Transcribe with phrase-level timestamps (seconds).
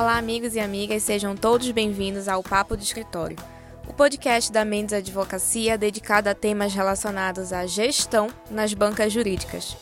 [0.00, 3.36] Olá, amigos e amigas, sejam todos bem-vindos ao Papo de Escritório,
[3.84, 9.76] o podcast da Mendes Advocacia dedicado a temas relacionados à gestão nas bancas jurídicas.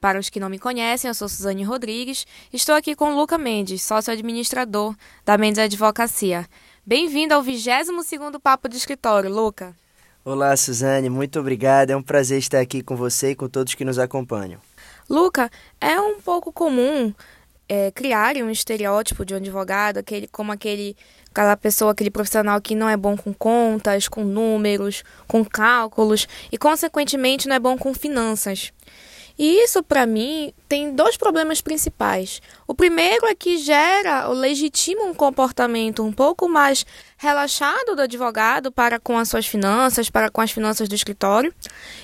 [0.00, 3.82] Para os que não me conhecem, eu sou Suzane Rodrigues, estou aqui com Luca Mendes,
[3.82, 4.94] sócio-administrador
[5.24, 6.46] da Mendes Advocacia.
[6.86, 9.74] Bem-vindo ao 22º Papo de Escritório, Luca.
[10.24, 11.90] Olá, Suzane, muito obrigado.
[11.90, 14.60] É um prazer estar aqui com você e com todos que nos acompanham.
[15.08, 15.50] Luca,
[15.80, 17.12] é um pouco comum
[17.68, 17.92] é,
[18.44, 20.96] um estereótipo de um advogado, aquele, como aquele,
[21.30, 26.58] aquela pessoa, aquele profissional que não é bom com contas, com números, com cálculos e,
[26.58, 28.72] consequentemente, não é bom com finanças.
[29.36, 32.40] E isso, para mim, tem dois problemas principais.
[32.68, 36.86] O primeiro é que gera, ou legitima um comportamento um pouco mais
[37.24, 41.52] relaxado do advogado para com as suas finanças, para com as finanças do escritório.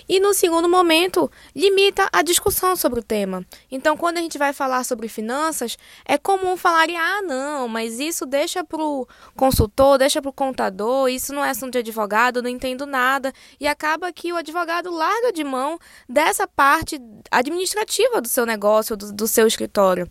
[0.08, 3.44] E no segundo momento, limita a discussão sobre o tema.
[3.70, 8.24] Então, quando a gente vai falar sobre finanças, é comum falar: ah, não, mas isso
[8.24, 12.48] deixa para o consultor, deixa para o contador, isso não é assunto de advogado, não
[12.48, 13.30] entendo nada.
[13.60, 15.78] E acaba que o advogado larga de mão
[16.08, 16.98] dessa parte
[17.30, 20.08] administrativa do seu negócio, do, do seu escritório.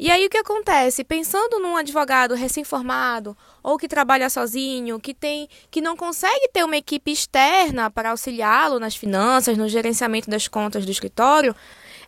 [0.00, 1.02] E aí o que acontece?
[1.02, 6.76] Pensando num advogado recém-formado ou que trabalha sozinho, que tem que não consegue ter uma
[6.76, 11.54] equipe externa para auxiliá-lo nas finanças, no gerenciamento das contas do escritório,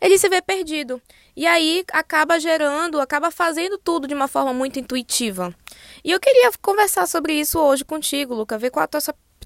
[0.01, 1.01] ele se vê perdido.
[1.37, 5.55] E aí acaba gerando, acaba fazendo tudo de uma forma muito intuitiva.
[6.05, 9.01] E eu queria conversar sobre isso hoje contigo, Luca, ver qual a tua,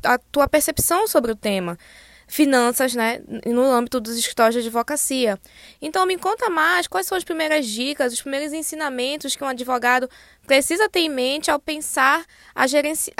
[0.04, 1.78] a tua percepção sobre o tema
[2.26, 5.38] finanças, né, no âmbito dos escritórios de advocacia.
[5.80, 10.08] Então, me conta mais quais são as primeiras dicas, os primeiros ensinamentos que um advogado
[10.46, 13.12] precisa ter em mente ao pensar, a gerenci...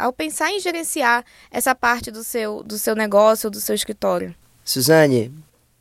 [0.00, 4.34] ao pensar em gerenciar essa parte do seu, do seu negócio, do seu escritório.
[4.64, 5.32] Suzane,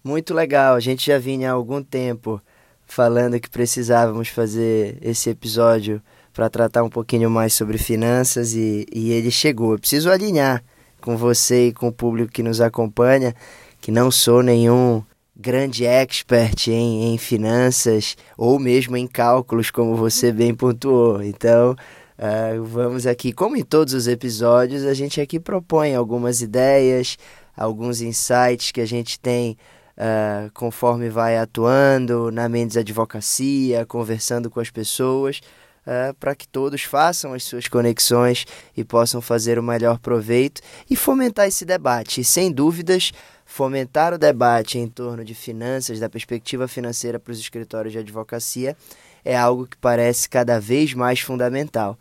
[0.04, 0.76] muito legal.
[0.76, 2.42] A gente já vinha há algum tempo
[2.86, 9.12] falando que precisávamos fazer esse episódio para tratar um pouquinho mais sobre finanças e, e
[9.12, 9.74] ele chegou.
[9.74, 10.64] Eu preciso alinhar
[11.06, 13.36] com você e com o público que nos acompanha,
[13.80, 15.04] que não sou nenhum
[15.36, 21.22] grande expert em, em finanças ou mesmo em cálculos, como você bem pontuou.
[21.22, 21.76] Então,
[22.18, 27.20] uh, vamos aqui, como em todos os episódios, a gente aqui propõe algumas ideias,
[27.56, 29.56] alguns insights que a gente tem
[29.98, 35.40] uh, conforme vai atuando na Mendes Advocacia, conversando com as pessoas
[35.86, 40.96] uh, para que todos façam as suas conexões e possam fazer o melhor proveito e
[40.96, 42.22] fomentar esse debate.
[42.22, 43.12] E sem dúvidas,
[43.46, 48.76] fomentar o debate em torno de finanças, da perspectiva financeira para os escritórios de advocacia,
[49.24, 51.98] é algo que parece cada vez mais fundamental.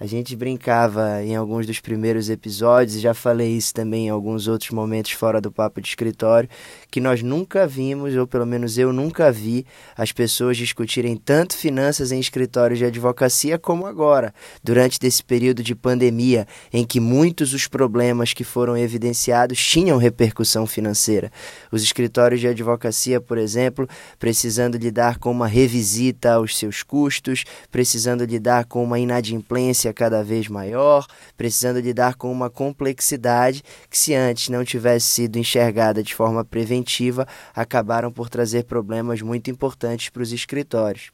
[0.00, 4.46] A gente brincava em alguns dos primeiros episódios, e já falei isso também em alguns
[4.46, 6.48] outros momentos fora do papo de escritório,
[6.88, 9.66] que nós nunca vimos, ou pelo menos eu nunca vi,
[9.96, 14.32] as pessoas discutirem tanto finanças em escritórios de advocacia como agora,
[14.62, 20.64] durante esse período de pandemia, em que muitos dos problemas que foram evidenciados tinham repercussão
[20.64, 21.32] financeira.
[21.72, 28.24] Os escritórios de advocacia, por exemplo, precisando lidar com uma revisita aos seus custos, precisando
[28.24, 31.06] lidar com uma inadimplência cada vez maior,
[31.36, 37.26] precisando lidar com uma complexidade que, se antes não tivesse sido enxergada de forma preventiva,
[37.54, 41.10] acabaram por trazer problemas muito importantes para os escritórios.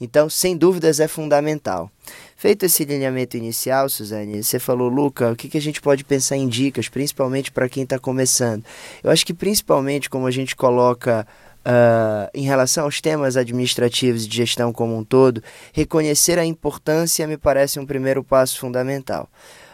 [0.00, 1.90] Então, sem dúvidas, é fundamental.
[2.34, 6.48] Feito esse alinhamento inicial, Suzane, você falou, Luca, o que a gente pode pensar em
[6.48, 8.64] dicas, principalmente para quem está começando?
[9.04, 11.26] Eu acho que, principalmente, como a gente coloca
[11.60, 15.42] Uh, em relação aos temas administrativos e de gestão como um todo,
[15.74, 19.28] reconhecer a importância me parece um primeiro passo fundamental.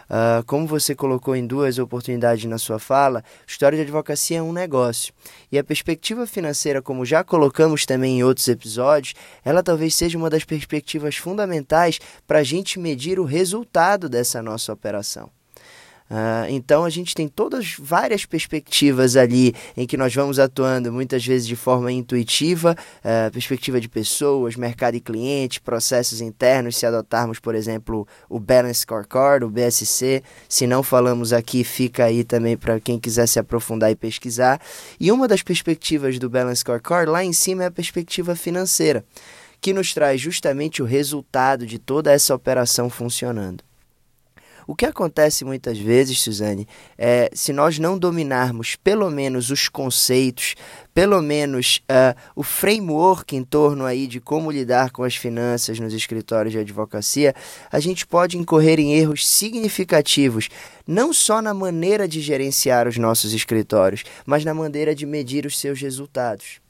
[0.07, 4.53] Uh, como você colocou em duas oportunidades na sua fala, história de advocacia é um
[4.53, 5.13] negócio.
[5.51, 9.15] E a perspectiva financeira, como já colocamos também em outros episódios,
[9.45, 14.73] ela talvez seja uma das perspectivas fundamentais para a gente medir o resultado dessa nossa
[14.73, 15.29] operação.
[16.09, 21.27] Uh, então a gente tem todas várias perspectivas ali em que nós vamos atuando muitas
[21.27, 27.41] vezes de forma intuitiva, uh, perspectiva de pessoas, mercado e cliente, processos internos, se adotarmos,
[27.41, 32.79] por exemplo, o Balance Scorecard, o BSC, se não falamos aqui, fica aí também para
[32.79, 34.61] quem quiser se aprofundar e pesquisar.
[35.01, 39.05] E uma das perspectivas do Balance Scorecard lá em cima é a perspectiva financeira,
[39.61, 43.66] que nos traz justamente o resultado de toda essa operação funcionando.
[44.67, 46.67] O que acontece muitas vezes, Suzane,
[46.99, 50.57] é se nós não dominarmos pelo menos os conceitos,
[50.93, 55.95] pelo menos uh, o framework em torno aí de como lidar com as finanças nos
[55.95, 57.33] escritórios de advocacia,
[57.71, 60.49] a gente pode incorrer em erros significativos,
[60.85, 65.57] não só na maneira de gerenciar os nossos escritórios, mas na maneira de medir os
[65.59, 66.66] seus resultados.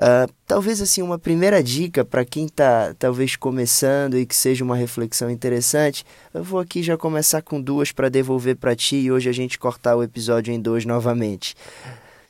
[0.00, 4.74] Uh, talvez assim uma primeira dica para quem está talvez começando e que seja uma
[4.74, 6.06] reflexão interessante.
[6.32, 9.58] Eu vou aqui já começar com duas para devolver para ti e hoje a gente
[9.58, 11.54] cortar o episódio em dois novamente.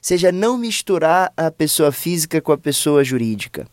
[0.03, 3.69] Seja não misturar a pessoa física com a pessoa jurídica.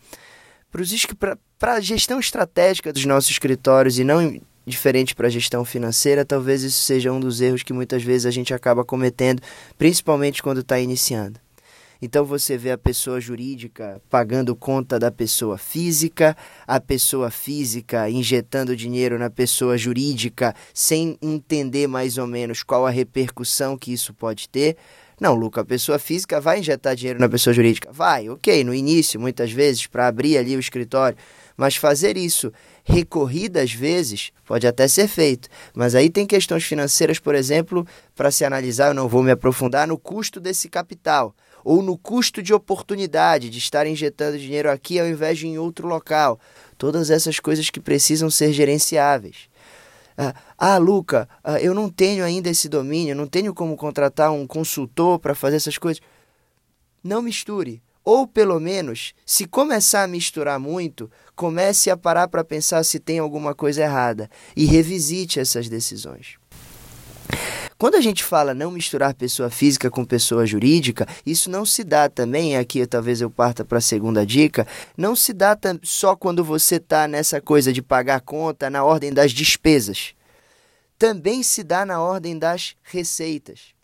[1.58, 6.62] Para a gestão estratégica dos nossos escritórios e não diferente para a gestão financeira, talvez
[6.62, 9.42] isso seja um dos erros que muitas vezes a gente acaba cometendo,
[9.76, 11.40] principalmente quando está iniciando.
[12.00, 16.36] Então você vê a pessoa jurídica pagando conta da pessoa física,
[16.66, 22.90] a pessoa física injetando dinheiro na pessoa jurídica sem entender mais ou menos qual a
[22.90, 24.76] repercussão que isso pode ter.
[25.20, 27.90] Não, Luca, a pessoa física vai injetar dinheiro na pessoa jurídica?
[27.92, 31.18] Vai, ok, no início, muitas vezes, para abrir ali o escritório.
[31.56, 32.52] Mas fazer isso
[32.88, 35.48] recorridas vezes pode até ser feito.
[35.74, 37.86] Mas aí tem questões financeiras, por exemplo,
[38.16, 42.42] para se analisar, eu não vou me aprofundar no custo desse capital ou no custo
[42.42, 46.40] de oportunidade de estar injetando dinheiro aqui ao invés de em outro local.
[46.78, 49.50] Todas essas coisas que precisam ser gerenciáveis.
[50.16, 54.46] Ah, ah Luca, ah, eu não tenho ainda esse domínio, não tenho como contratar um
[54.46, 56.02] consultor para fazer essas coisas.
[57.04, 57.82] Não misture.
[58.10, 63.18] Ou pelo menos, se começar a misturar muito, comece a parar para pensar se tem
[63.18, 66.38] alguma coisa errada e revisite essas decisões.
[67.76, 72.08] Quando a gente fala não misturar pessoa física com pessoa jurídica, isso não se dá
[72.08, 74.66] também, aqui talvez eu parta para a segunda dica,
[74.96, 79.32] não se dá só quando você está nessa coisa de pagar conta na ordem das
[79.32, 80.14] despesas.
[80.98, 83.76] Também se dá na ordem das receitas.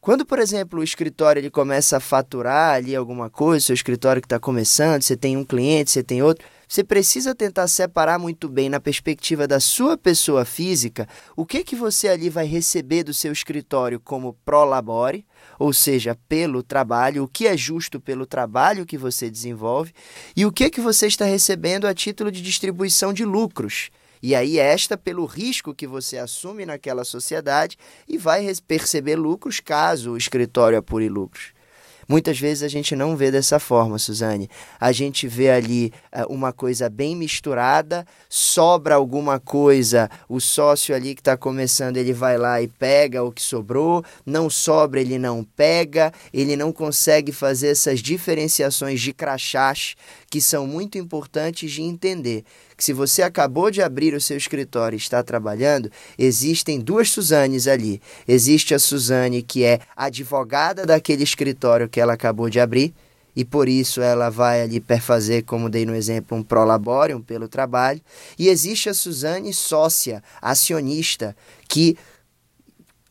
[0.00, 4.26] Quando, por exemplo, o escritório ele começa a faturar ali alguma coisa, seu escritório que
[4.26, 8.70] está começando, você tem um cliente, você tem outro, você precisa tentar separar muito bem
[8.70, 11.06] na perspectiva da sua pessoa física
[11.36, 15.26] o que que você ali vai receber do seu escritório como prolabore,
[15.58, 19.92] ou seja, pelo trabalho, o que é justo pelo trabalho que você desenvolve
[20.34, 23.90] e o que que você está recebendo a título de distribuição de lucros.
[24.22, 27.76] E aí esta pelo risco que você assume naquela sociedade
[28.08, 31.52] e vai perceber lucros caso o escritório apure lucros.
[32.10, 34.50] Muitas vezes a gente não vê dessa forma, Suzane.
[34.80, 41.14] A gente vê ali uh, uma coisa bem misturada, sobra alguma coisa, o sócio ali
[41.14, 45.44] que está começando, ele vai lá e pega o que sobrou, não sobra, ele não
[45.44, 49.94] pega, ele não consegue fazer essas diferenciações de crachás
[50.30, 52.44] que são muito importantes de entender
[52.76, 57.66] que se você acabou de abrir o seu escritório e está trabalhando, existem duas Suzanes
[57.66, 58.00] ali.
[58.28, 62.94] Existe a Suzane que é advogada daquele escritório que ela acabou de abrir
[63.34, 68.00] e por isso ela vai ali perfazer, como dei no exemplo, um prolaborium pelo trabalho.
[68.38, 71.36] E existe a Suzane sócia, acionista,
[71.68, 71.96] que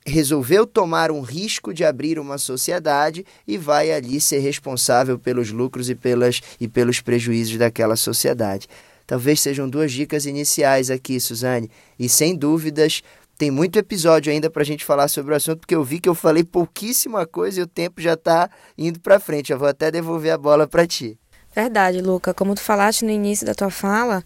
[0.10, 5.90] resolveu tomar um risco de abrir uma sociedade e vai ali ser responsável pelos lucros
[5.90, 8.68] e, pelas, e pelos prejuízos daquela sociedade.
[9.08, 11.72] Talvez sejam duas dicas iniciais aqui, Suzane.
[11.98, 13.02] E sem dúvidas,
[13.38, 16.10] tem muito episódio ainda para a gente falar sobre o assunto, porque eu vi que
[16.10, 19.52] eu falei pouquíssima coisa e o tempo já está indo para frente.
[19.52, 21.18] Eu vou até devolver a bola para ti.
[21.56, 22.34] Verdade, Luca.
[22.34, 24.24] Como tu falaste no início da tua fala,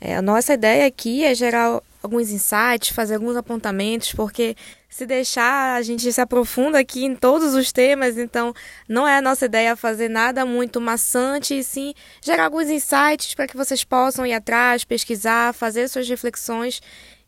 [0.00, 4.56] é, a nossa ideia aqui é gerar alguns insights, fazer alguns apontamentos, porque
[4.88, 8.52] se deixar, a gente se aprofunda aqui em todos os temas, então
[8.88, 13.46] não é a nossa ideia fazer nada muito maçante, e sim gerar alguns insights para
[13.46, 16.80] que vocês possam ir atrás, pesquisar, fazer suas reflexões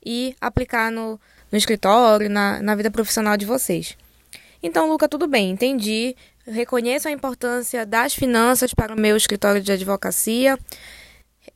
[0.05, 1.21] e aplicar no,
[1.51, 3.97] no escritório, na, na vida profissional de vocês.
[4.63, 6.17] Então, Luca, tudo bem, entendi.
[6.47, 10.59] Reconheço a importância das finanças para o meu escritório de advocacia.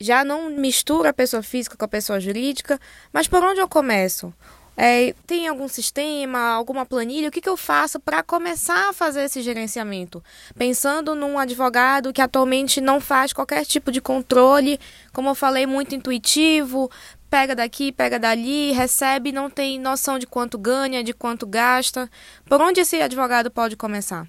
[0.00, 2.79] Já não misturo a pessoa física com a pessoa jurídica,
[3.12, 4.33] mas por onde eu começo?
[4.76, 7.29] É, tem algum sistema, alguma planilha?
[7.29, 10.23] O que, que eu faço para começar a fazer esse gerenciamento?
[10.57, 14.79] Pensando num advogado que atualmente não faz qualquer tipo de controle,
[15.15, 16.91] como eu falei, muito intuitivo,
[17.31, 22.11] pega daqui, pega dali, recebe, não tem noção de quanto ganha, de quanto gasta.
[22.45, 24.29] Por onde esse advogado pode começar?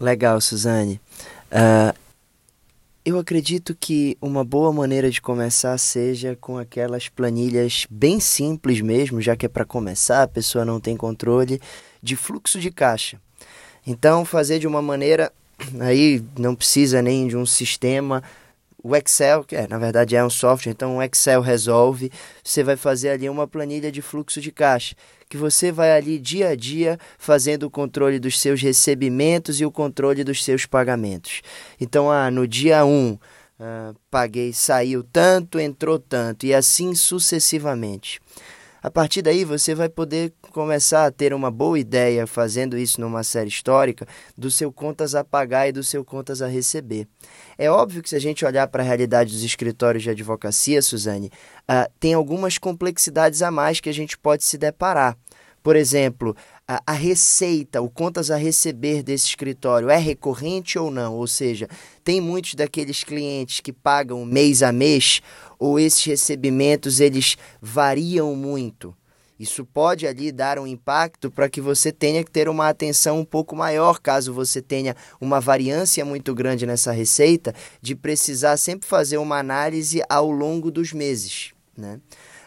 [0.00, 1.00] Legal, Suzane.
[1.52, 1.94] Uh,
[3.04, 9.20] eu acredito que uma boa maneira de começar seja com aquelas planilhas bem simples mesmo,
[9.20, 11.60] já que é para começar, a pessoa não tem controle
[12.02, 13.20] de fluxo de caixa.
[13.86, 15.32] Então, fazer de uma maneira
[15.80, 18.22] aí não precisa nem de um sistema
[18.82, 22.10] o Excel, que é, na verdade é um software, então o Excel resolve,
[22.42, 24.94] você vai fazer ali uma planilha de fluxo de caixa,
[25.28, 29.70] que você vai ali dia a dia fazendo o controle dos seus recebimentos e o
[29.70, 31.42] controle dos seus pagamentos.
[31.80, 33.18] Então, ah, no dia 1, um,
[33.60, 38.20] ah, paguei, saiu tanto, entrou tanto, e assim sucessivamente.
[38.82, 43.22] A partir daí você vai poder começar a ter uma boa ideia, fazendo isso numa
[43.22, 44.06] série histórica,
[44.36, 47.06] do seu contas a pagar e do seu contas a receber.
[47.58, 51.30] É óbvio que se a gente olhar para a realidade dos escritórios de advocacia, Suzane,
[51.68, 55.16] uh, tem algumas complexidades a mais que a gente pode se deparar.
[55.62, 56.34] Por exemplo,
[56.70, 61.16] a, a, receita, o contas a receber desse escritório é recorrente ou não?
[61.16, 61.68] Ou seja,
[62.04, 65.20] tem muitos daqueles clientes que pagam mês a mês
[65.58, 68.94] ou esses recebimentos eles variam muito?
[69.36, 73.24] Isso pode ali dar um impacto para que você tenha que ter uma atenção um
[73.24, 79.18] pouco maior, caso você tenha uma variância muito grande nessa receita, de precisar sempre fazer
[79.18, 81.52] uma análise ao longo dos meses.
[81.76, 81.98] Né?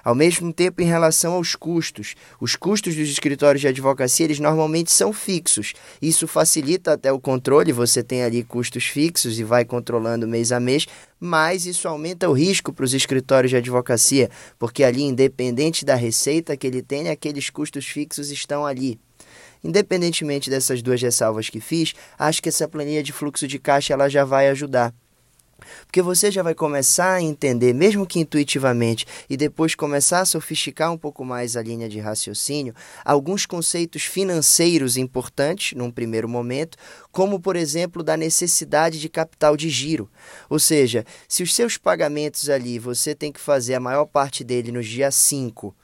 [0.03, 4.91] Ao mesmo tempo, em relação aos custos, os custos dos escritórios de advocacia, eles normalmente
[4.91, 5.73] são fixos.
[6.01, 10.59] Isso facilita até o controle, você tem ali custos fixos e vai controlando mês a
[10.59, 10.85] mês,
[11.19, 14.29] mas isso aumenta o risco para os escritórios de advocacia,
[14.59, 18.99] porque ali, independente da receita que ele tem, aqueles custos fixos estão ali.
[19.63, 24.09] Independentemente dessas duas ressalvas que fiz, acho que essa planilha de fluxo de caixa ela
[24.09, 24.93] já vai ajudar.
[25.85, 30.91] Porque você já vai começar a entender, mesmo que intuitivamente, e depois começar a sofisticar
[30.91, 36.77] um pouco mais a linha de raciocínio, alguns conceitos financeiros importantes num primeiro momento,
[37.11, 40.09] como por exemplo da necessidade de capital de giro.
[40.49, 44.71] Ou seja, se os seus pagamentos ali você tem que fazer a maior parte dele
[44.71, 45.75] no dia 5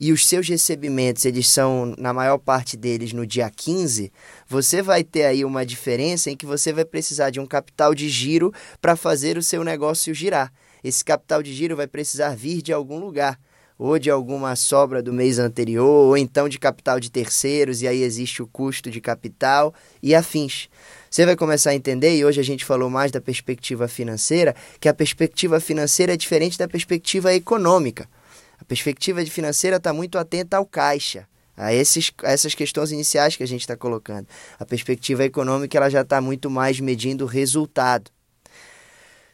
[0.00, 4.12] e os seus recebimentos eles são na maior parte deles no dia 15,
[4.48, 8.08] você vai ter aí uma diferença em que você vai precisar de um capital de
[8.08, 10.52] giro para fazer o seu negócio girar.
[10.82, 13.38] Esse capital de giro vai precisar vir de algum lugar,
[13.78, 18.02] ou de alguma sobra do mês anterior, ou então de capital de terceiros, e aí
[18.02, 20.68] existe o custo de capital e afins.
[21.10, 24.88] Você vai começar a entender, e hoje a gente falou mais da perspectiva financeira, que
[24.88, 28.08] a perspectiva financeira é diferente da perspectiva econômica.
[28.58, 33.42] A perspectiva financeira está muito atenta ao caixa, a, esses, a essas questões iniciais que
[33.42, 34.26] a gente está colocando.
[34.58, 38.10] A perspectiva econômica ela já está muito mais medindo o resultado.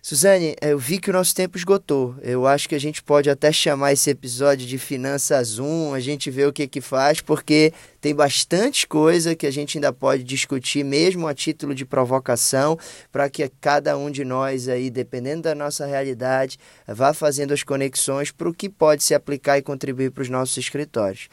[0.03, 2.15] Suzane, eu vi que o nosso tempo esgotou.
[2.23, 6.31] Eu acho que a gente pode até chamar esse episódio de Finanças 1, a gente
[6.31, 10.83] vê o que que faz, porque tem bastante coisa que a gente ainda pode discutir,
[10.85, 12.79] mesmo a título de provocação,
[13.13, 18.31] para que cada um de nós aí, dependendo da nossa realidade, vá fazendo as conexões
[18.31, 21.29] para o que pode se aplicar e contribuir para os nossos escritórios.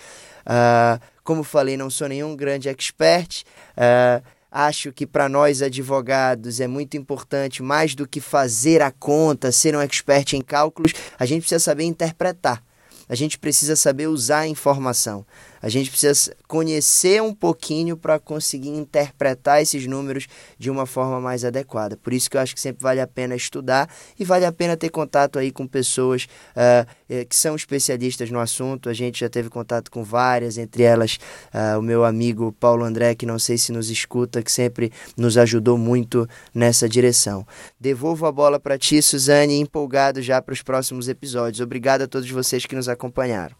[0.46, 3.44] Uh, como falei, não sou nenhum grande expert.
[3.78, 9.52] Uh, Acho que para nós advogados é muito importante, mais do que fazer a conta,
[9.52, 12.64] ser um expert em cálculos, a gente precisa saber interpretar.
[13.10, 15.26] A gente precisa saber usar a informação.
[15.62, 21.44] A gente precisa conhecer um pouquinho para conseguir interpretar esses números de uma forma mais
[21.44, 21.98] adequada.
[21.98, 24.78] Por isso que eu acho que sempre vale a pena estudar e vale a pena
[24.78, 28.90] ter contato aí com pessoas uh, que são especialistas no assunto.
[28.90, 31.18] A gente já teve contato com várias, entre elas
[31.54, 35.38] uh, o meu amigo Paulo André, que não sei se nos escuta, que sempre nos
[35.38, 37.46] ajudou muito nessa direção.
[37.80, 41.62] Devolvo a bola para ti, Suzane, empolgado já para os próximos episódios.
[41.62, 43.56] Obrigado a todos vocês que nos acompanharam.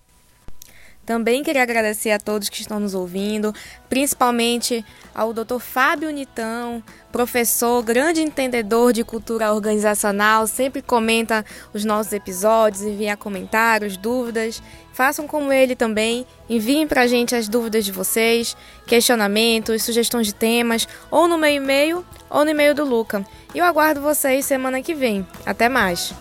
[1.08, 3.56] Também queria agradecer a todos que estão nos ouvindo,
[3.88, 4.84] principalmente
[5.16, 5.58] ao Dr.
[5.58, 13.96] Fábio Nitão, professor, grande entendedor de cultura organizacional, sempre comenta os nossos episódios, envia comentários,
[13.96, 14.62] dúvidas.
[14.92, 20.36] Façam como ele também, enviem para a gente as dúvidas de vocês, questionamentos, sugestões de
[20.36, 23.26] temas, ou no meu e-mail ou no e-mail do Luca.
[23.56, 25.26] E eu aguardo vocês semana que vem.
[25.46, 26.14] Até mais!